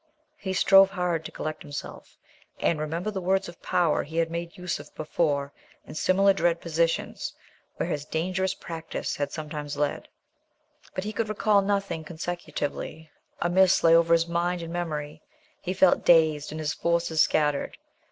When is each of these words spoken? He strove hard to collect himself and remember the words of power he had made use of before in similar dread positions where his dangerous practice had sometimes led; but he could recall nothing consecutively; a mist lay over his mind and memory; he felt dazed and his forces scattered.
He 0.39 0.53
strove 0.53 0.89
hard 0.89 1.23
to 1.25 1.31
collect 1.31 1.61
himself 1.61 2.17
and 2.59 2.79
remember 2.79 3.11
the 3.11 3.21
words 3.21 3.47
of 3.47 3.61
power 3.61 4.01
he 4.01 4.17
had 4.17 4.31
made 4.31 4.57
use 4.57 4.79
of 4.79 4.89
before 4.95 5.53
in 5.85 5.93
similar 5.93 6.33
dread 6.33 6.59
positions 6.59 7.35
where 7.75 7.87
his 7.87 8.03
dangerous 8.03 8.55
practice 8.55 9.17
had 9.17 9.31
sometimes 9.31 9.77
led; 9.77 10.07
but 10.95 11.03
he 11.03 11.13
could 11.13 11.29
recall 11.29 11.61
nothing 11.61 12.03
consecutively; 12.03 13.11
a 13.43 13.47
mist 13.51 13.83
lay 13.83 13.95
over 13.95 14.13
his 14.13 14.27
mind 14.27 14.63
and 14.63 14.73
memory; 14.73 15.21
he 15.61 15.71
felt 15.71 16.03
dazed 16.03 16.49
and 16.51 16.59
his 16.59 16.73
forces 16.73 17.21
scattered. 17.21 17.77